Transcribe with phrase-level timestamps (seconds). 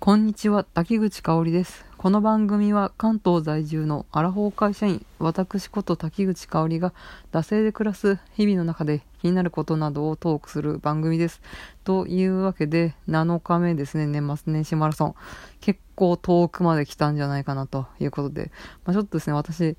[0.00, 1.84] こんにちは、滝口香織です。
[1.96, 6.94] この番組は関東在住のアラフォー会社員、私こと滝口香織が、
[7.32, 11.42] 惰性で暮らす日々の中で気になることなどをトークする番組です。
[11.82, 15.14] というわけで、7日目ですね、年末年始マラソン。
[15.60, 18.52] 結構遠くまで来たんじゃないかなということで、
[18.84, 19.76] まあ、ちょっとですね、私、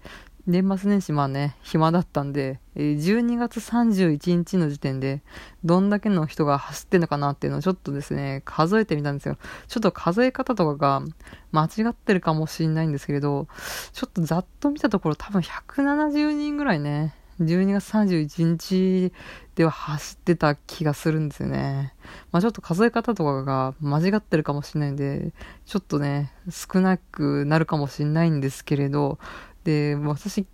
[0.50, 5.22] 年末年始まあね、暇だったんで、12月31日の時点で、
[5.64, 9.38] どんだけの人が走ってんのかなっていうのをちょっとですね、数えてみたんですよ。
[9.68, 11.04] ちょっと数え方とかが
[11.52, 13.48] 間違ってるかもしれないんですけれど、
[13.94, 19.14] ちょっとざっと見たところ多分170人ぐらいね、12月31日
[19.56, 21.94] では走ってた気がするんですよね。
[22.32, 25.32] まあちょっと数え方とかが間違ってるかもしれないんで、
[25.66, 29.20] ちょっとね、少なくなるかもしれないんですけれど、
[29.70, 30.48] で、私、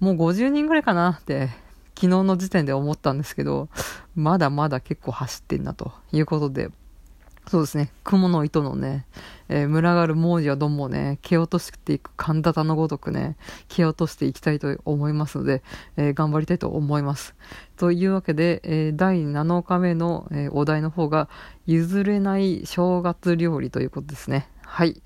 [0.00, 1.48] もう50人ぐらいかなって、
[1.94, 3.68] 昨日の時点で思ったんですけど、
[4.16, 6.70] まだまだ結構走ってんなということで、
[7.46, 9.04] そうですね、雲の糸のね、
[9.50, 13.36] えー、群がる文字はどんもね、蹴落としていく神田田のごとくね、
[13.68, 15.62] 蹴落としていきたいと思いますので、
[15.98, 17.34] えー、頑張りたいと思います。
[17.76, 21.28] というわけで、えー、第7日目の、えお題の方が、
[21.66, 24.48] 譲れない正月料理ということですね。
[24.62, 25.02] はい。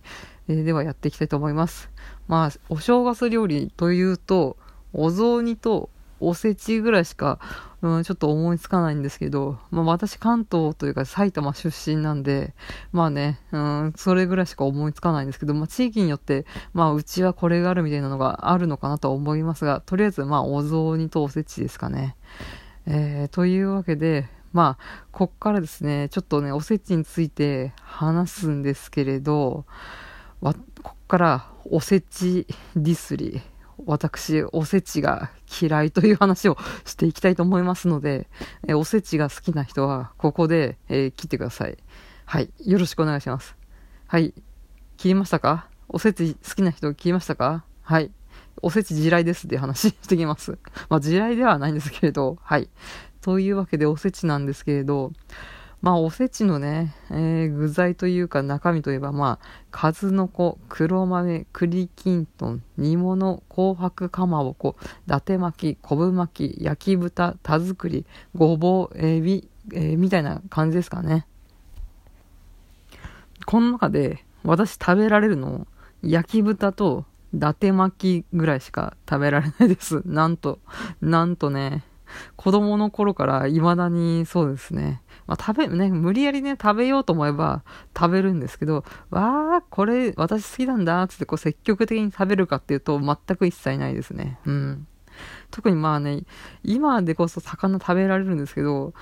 [0.46, 1.90] え、ではやっていきたいと思います。
[2.28, 4.56] まあ、お正月料理というと、
[4.92, 5.90] お雑煮と
[6.20, 7.38] おせちぐらいしか、
[7.80, 12.54] うん、ちょっと思いつかないんですけど、まあ私関東というか埼玉出身なんで、
[12.92, 22.16] まあね、うん、それぐらいしか思いつかないんですけど、まあ地域によって、まあうちはこれがあるみたいなのがあるのかなと思いますが、とりあえずまあお雑煮とおせちですかね。
[22.86, 29.66] えー、というわけで、まあ、こっからですね、ちょっとね、おせちについて話すんですけれど、
[30.40, 33.40] わ、こっからおせちディスリ、
[33.86, 35.30] 私、おせちが
[35.60, 38.28] 嫌いという話をしていきたいと思いますので、
[38.66, 41.78] えおせちが好きな人は、ここで、えー、切ってください。
[42.24, 42.50] はい。
[42.64, 43.56] よろしくお願いします。
[44.06, 44.34] はい。
[44.96, 45.68] 切りましたか？
[45.88, 47.64] おせち好きな人切りましたか？
[47.82, 48.10] はい。
[48.60, 50.58] おせち地雷ですって話してきます。
[50.88, 52.68] まあ、地雷ではないんですけれど、はい。
[53.20, 55.12] というわけでおせちなんですけれど、
[55.80, 71.26] まあ、おせちのね、えー、具材というか中身といえば、まあ、数の子、黒豆、栗きんとん、煮物、紅白かまぼこ、伊達巻き、昆布巻き、焼き豚、田作り、ごぼう、エビ、えー、みたいな感じですかね。
[73.46, 75.68] この中で、私食べられるの、
[76.02, 80.02] 焼き豚と伊達巻きぐらいしか食べられないです。
[80.06, 80.58] なんと、
[81.00, 81.84] なんとね、
[82.36, 85.02] 子供の頃から未だにそうですね。
[85.26, 87.62] まあ、食べ、ね、無理やりね、食べようと思えば
[87.96, 94.38] 食べるんですけど、わー、これ私好きなんだ、つってこう積極的に食べるかっていうと全く一切ないですね。
[94.46, 94.86] うん。
[95.50, 96.22] 特にまあね、
[96.62, 98.94] 今でこそ魚食べられるんですけど、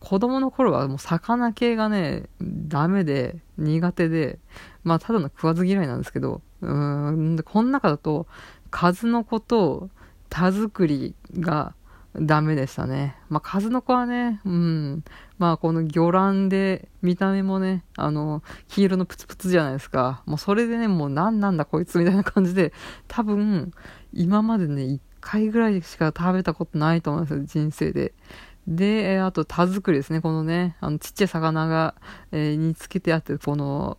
[0.00, 4.38] 子供の頃はもう魚系がね、ダメで、苦手で、
[4.82, 8.26] まあただの食わず嫌いなんですけど、うーん、この中だと、
[8.70, 9.90] 数の子と
[10.28, 11.74] 田作りが
[12.16, 13.16] ダメでしたね。
[13.28, 15.04] まあ、数の子はね、うん。
[15.38, 20.22] まあ、この魚卵で、見た目もね、あの、黄色のプツプツじゃないですか。
[20.26, 22.72] もうそれでね、もう何なんだこいつみたいな感じで、
[23.08, 23.72] 多分、
[24.12, 28.14] 今までね、1回ぐらいしか食べたことないと思うんですよ、人生で。
[28.66, 30.20] で、あと、田作りですね。
[30.20, 31.94] このね、あの、ちっちゃい魚が、
[32.32, 33.98] えー、煮つけてあって、この、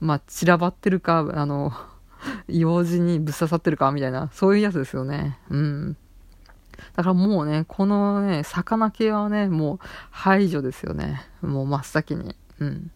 [0.00, 1.72] まあ、散らばってるか、あの、
[2.48, 5.38] 用事にぶっ刺さってるか、みたいな、そういうやつですよね。
[5.50, 5.96] うん。
[6.94, 9.78] だからもうね、このね、魚系はね、もう
[10.10, 11.22] 排除ですよね。
[11.42, 12.36] もう真っ先に。
[12.60, 12.90] うん。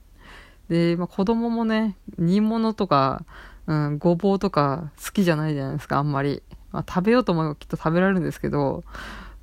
[0.69, 3.25] で、まあ、子供もね、煮物とか、
[3.67, 6.43] うん、ごぼうとか好きじゃないじゃないですか、あんまり。
[6.73, 8.85] まあ、食べようと思えばきっと食べられるんですけど、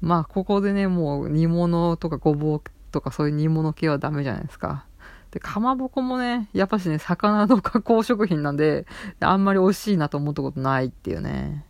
[0.01, 2.61] まあ、ここでね、もう煮物とかごぼう
[2.91, 4.85] とかそういう煮物系はダメじゃないですか。
[5.31, 8.85] で、かまぼこもね、やっぱしね、魚の加工食品なんで、
[9.19, 11.65] あんまり美味しいなと思ったことないっていうね。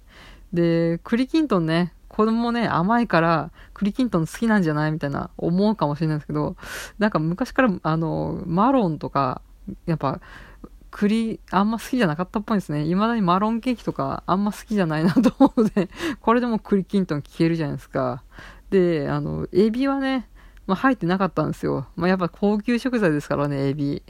[0.53, 4.91] で、栗きんとんね、子供ね、甘いから、栗きんとん好きなんじゃない？
[4.91, 6.55] みたいな思うかもしれないですけど、
[6.97, 9.43] なんか昔から、あの、マロンとか、
[9.85, 10.19] やっぱ、
[10.89, 12.85] 栗、あんま好きじゃなかったっぽいですね。
[12.85, 15.89] 未だにマロンケーキとかあんま好きじゃないなと思うので、
[16.19, 18.23] これでも栗きんとん消えるじゃないですか。
[18.71, 20.27] で、あの、エビはね、
[20.65, 21.85] まあ、入ってなかったんですよ。
[21.95, 24.01] まあ、やっぱ高級食材ですからね、エビ。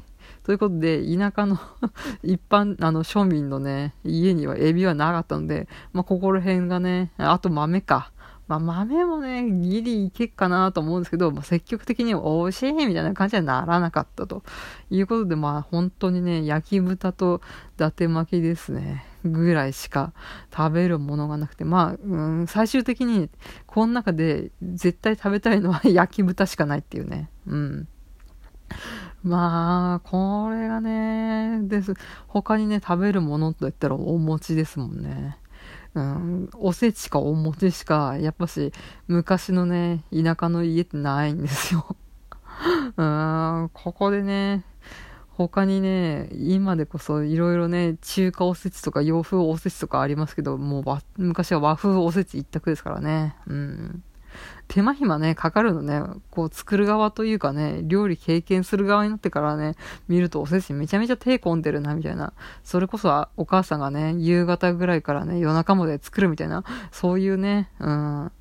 [0.47, 1.59] ということで、田舎の
[2.23, 8.13] 一般、あの、庶民のね、家にはエビはなかったので、まあ、ここら辺がね、あと豆か。
[8.47, 14.41] まあ、豆もね、ギリいけっかなと思うんですけど、まあ、積極的に美味しいみたいな感じにはならなかったと
[14.89, 17.41] いうことで、まあ、本当にね、焼き豚と
[17.75, 19.05] 伊達巻きですね。
[19.25, 20.13] ぐらいしか
[20.55, 23.29] 食べるものがなくて、まあ、うん、最終的に、
[23.65, 27.29] この中で絶対食べたいのは焼き豚しかないっていうね。
[27.47, 27.87] うん。
[29.27, 31.93] まあ、これがね、です。
[32.27, 35.37] 他にね、食べるものと言ったらお餅ですもんね。
[35.95, 38.71] うん、おせちかお餅しか、やっぱし、
[39.07, 41.95] 昔のね、田舎の家ってないんですよ。
[42.95, 44.63] うん、ここでね、
[45.29, 50.83] 他にね、今でこそいろいろね、中華おせちとか洋風おせちとかありますけど、もう
[51.17, 53.35] 昔は和風おせち一択ですからね。
[53.47, 54.03] うん。
[54.67, 59.75] 手間暇ね、かかるのね、こう作る側というかね、料理経験する側になってからね、
[60.07, 62.33] 見るとおせちめちゃめちゃ手込んでるな、みたいな。
[62.63, 68.31] それこそお母さんがね、夕方ぐらいからね、夜中まで作るみたいな、そういうね、うん。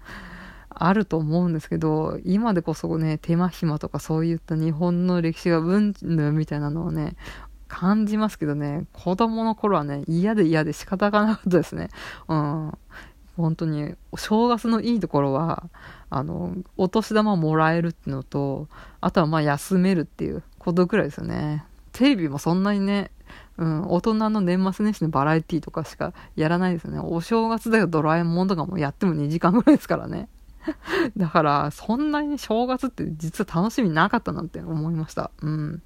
[0.78, 5.94] あると思うんですけど、今でこそね、手間暇とかそういった日本の歴史が文
[6.34, 7.16] みたいなのをね、
[7.66, 11.88] 感じますけどね、子供の頃はね、嫌で嫌で仕方がなかったですね。
[12.28, 12.72] うん。
[13.36, 15.68] 本当に、正月のいいところは、
[16.10, 18.68] あの、お年玉もらえるっていうのと、
[19.00, 21.64] あとはまあ休めるっていうことくらいですよね。
[21.92, 23.10] テレビもそんなにね、
[23.58, 26.98] うん、大人の年末年始のバラエティとかしかやらないですよね。
[26.98, 30.28] お正月だよドラえもんとかもやっても2時間ぐらいですからね。
[31.16, 35.30] だから、そんなに正月って実は楽しみなかったなんて思いました。
[35.42, 35.82] うん。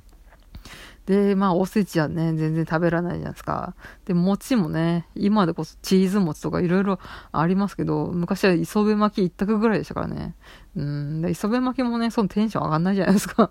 [1.11, 3.75] で、まあ、おせちはね、全然食べられないじゃないですか。
[4.05, 7.01] で、餅もね、今でこそチーズ餅とかいろいろ
[7.33, 10.37] ありますけど、昔は磯辺巻き一択ぐらいでしたからね。
[10.77, 11.21] うん。
[11.21, 13.51] で、磯辺巻きもね、そのテンション上がんないじゃないですか。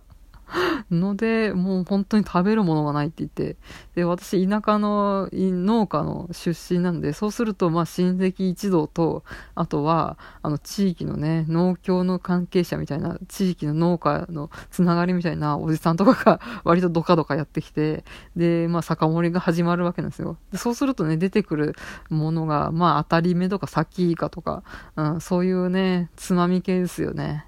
[0.92, 3.58] ので、もう本当に食べるものがないって言って、
[3.96, 9.24] で、私、田舎の農家の出身なんで、そうすると、まあ、親戚一同と、
[9.56, 18.04] あとは、あの、地域のね、農協の関係者みたいな、地域の農家のつながりみたいなおじさんとかが、 割とドカドカやってきて、
[18.36, 20.38] で、まあ、酒盛りが始まるわけなんですよ。
[20.52, 21.76] で、そうするとね、出てくる
[22.10, 24.64] ものが、まあ、当たり目とか、先イカとか、
[24.96, 27.46] うん、そういうね、つまみ系ですよね。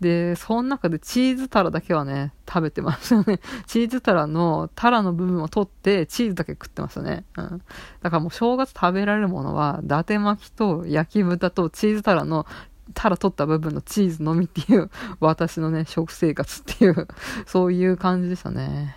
[0.00, 3.40] で、その中でチーズタラだけはね、食べてましたね。
[3.66, 7.24] チーズタラのタラの部分を取ってチーズだけ食ってましたね。
[7.36, 7.62] うん。
[8.02, 12.46] だからもう正月食べられるものは、伊達巻きと焼き豚とチーズタラの
[12.92, 17.08] タラ取った部分のチーズのみっていう、私のね、食生活っていう、
[17.46, 18.96] そういう感じでしたね。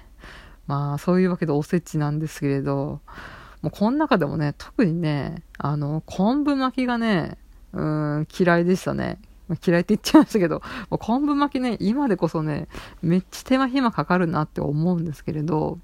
[0.66, 3.00] まあ、そういうわけでおせちなんですけれど、
[3.62, 7.38] もうこの中でもね、特にね、あの、昆布巻きがね、
[7.74, 9.20] うん、嫌いでしたね。
[9.66, 12.68] 嫌いって言っちゃいましたけど、昆布巻きね、今でこそね、
[13.02, 15.80] めっちゃ手間暇かかるなって思うんですけれど、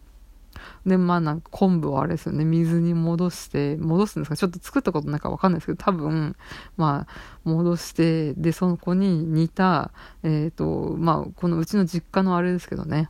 [0.86, 4.38] で、まあなんか昆布はあれですよね、水に戻して、戻すんですか？
[4.38, 6.36] ちょっと作ったことないかわかんないですけど、多分、
[6.77, 13.10] まあ、戻して、で、その子に似た、えっ、ー、と、まあ、このうちの実家のあれですけどね、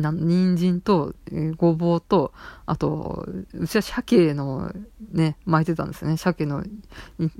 [0.00, 2.32] な人参と、えー、ごぼうと、
[2.66, 4.72] あと、うちは鮭の
[5.12, 6.16] ね、巻いてたんですね。
[6.16, 6.64] 鮭の、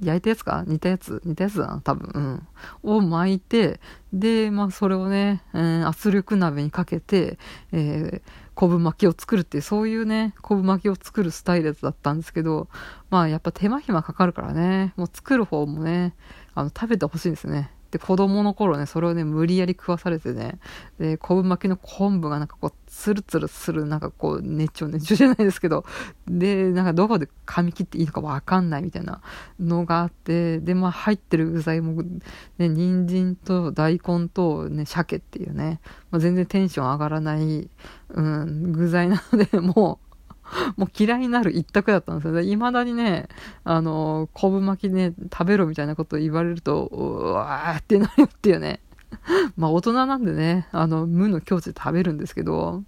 [0.01, 0.65] 焼いたやつか？
[0.67, 1.21] 煮たやつ？
[1.25, 2.11] 煮たやつだな、多分。
[2.15, 2.49] うん。
[2.99, 3.81] を巻いて、
[4.13, 7.39] で、まあ、それをね、えー、圧力鍋にかけて、
[7.73, 12.69] えー、昆布巻きを作るっていう、そういうね、昆布巻きを作るスタイルだったんですけど、
[13.11, 16.15] まあ、やっぱ手間暇かかるからね、もう作る方もね、
[16.55, 17.73] あの、食べてほしいんですね。
[17.95, 20.59] で、子供の頃ね、それをね、無理やり食わされてね、
[20.99, 25.85] で、昆布巻きの昆布がなんかこう、ツルツルする、なんかこう、熱中熱中じゃないですけど、
[26.27, 29.21] で、なんかどこで噛み切っていいのかわかんないみたいな
[29.61, 32.03] のがあって、で、まあ入ってる具材も、
[32.59, 35.79] ね、人参と大根とね、鮭っていうね、
[36.11, 37.71] まあ、全然テンション上がらない、
[38.09, 40.14] うん、具材なので、もう、
[40.77, 42.35] もう嫌いになる一択だったんですよ。
[42.35, 42.43] ね。
[42.43, 43.29] 未だにね、
[43.65, 48.81] あの、昆布巻きね、食べろみたいなことを言われると、うわーってなるっていうね。
[49.57, 52.83] まあ大人なんでね、あの、無の境地で食べるんですけど、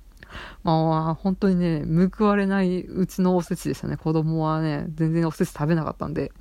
[0.64, 3.96] まあ本当にね、報われないうちのおせちでしたね。
[3.96, 6.32] 子供はね、全然おせち食べなかったんで。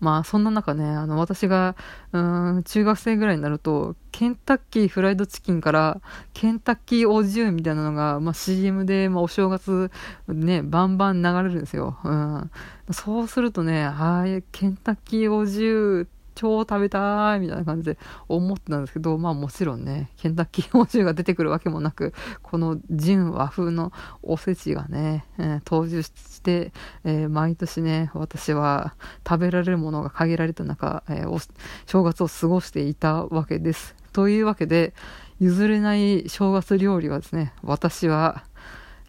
[0.00, 1.76] まあそんな中ね、あの私が、
[2.12, 2.18] う
[2.58, 6.00] ん、中学生ぐらいになると、ケンタッキーフライドチキンから
[6.32, 9.90] ケンタッキーお重みたいなのが、まあ CM で、まあお正月
[10.28, 11.98] ね、バンバン流れるんですよ。
[12.04, 12.50] うん。
[12.92, 17.98] そうするとね、はい、ケンタッキーお重超食べたいみたいな感じで
[18.28, 22.12] 思ってたんですけど、まあもちろんね、ケンタッキーお重が出てくるわけもなく、
[22.42, 26.72] この純和風のおせちがね、えー、登場して、
[27.04, 28.94] えー、毎年ね、私は
[29.26, 31.50] 食べられるものが限られた中、えー、
[31.86, 33.94] 正月を過ごしていたわけです。
[34.12, 34.94] というわけで、
[35.40, 38.44] 譲れない正月料理はですね、私は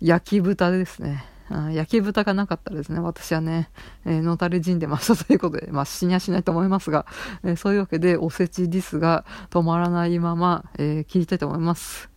[0.02, 1.35] 焼き豚ですね。
[1.50, 3.70] 焼き豚がなかったらですね、私はね、
[4.06, 7.06] えー、のたれ死んでましたということで、まあ死にはしないと思いますが、
[7.44, 12.15] えー、そういうわけでおせちディスが止まらないまま、えー、切りたいと思います。